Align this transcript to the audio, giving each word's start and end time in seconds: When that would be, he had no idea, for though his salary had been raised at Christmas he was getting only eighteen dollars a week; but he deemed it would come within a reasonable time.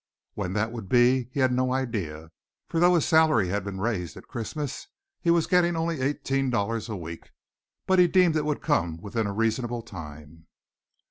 When 0.33 0.53
that 0.53 0.71
would 0.71 0.89
be, 0.89 1.29
he 1.31 1.41
had 1.41 1.51
no 1.51 1.71
idea, 1.71 2.31
for 2.67 2.79
though 2.79 2.95
his 2.95 3.05
salary 3.05 3.49
had 3.49 3.63
been 3.63 3.79
raised 3.79 4.17
at 4.17 4.27
Christmas 4.27 4.87
he 5.19 5.29
was 5.29 5.45
getting 5.45 5.75
only 5.75 6.01
eighteen 6.01 6.49
dollars 6.49 6.89
a 6.89 6.95
week; 6.97 7.29
but 7.85 7.99
he 7.99 8.07
deemed 8.07 8.35
it 8.35 8.45
would 8.45 8.63
come 8.63 8.97
within 8.97 9.27
a 9.27 9.31
reasonable 9.31 9.83
time. 9.83 10.47